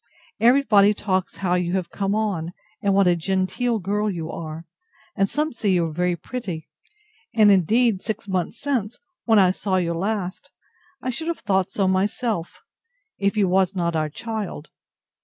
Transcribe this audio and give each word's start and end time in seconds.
Every 0.39 0.63
body 0.63 0.95
talks 0.95 1.37
how 1.45 1.53
you 1.53 1.73
have 1.73 1.91
come 1.91 2.15
on, 2.15 2.53
and 2.81 2.95
what 2.95 3.05
a 3.05 3.15
genteel 3.15 3.77
girl 3.77 4.09
you 4.09 4.31
are; 4.31 4.65
and 5.15 5.29
some 5.29 5.53
say 5.53 5.69
you 5.69 5.85
are 5.85 5.91
very 5.93 6.15
pretty; 6.15 6.67
and, 7.35 7.51
indeed, 7.51 8.01
six 8.01 8.27
months 8.27 8.59
since, 8.59 8.97
when 9.25 9.37
I 9.37 9.51
saw 9.51 9.75
you 9.75 9.93
last, 9.93 10.49
I 11.03 11.11
should 11.11 11.27
have 11.27 11.41
thought 11.41 11.69
so 11.69 11.87
myself, 11.87 12.61
if 13.19 13.37
you 13.37 13.47
was 13.47 13.75
not 13.75 13.95
our 13.95 14.09
child. 14.09 14.71